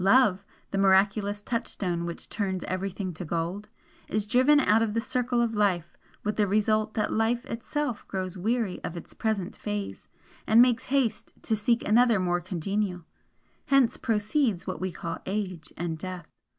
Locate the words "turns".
2.27-2.63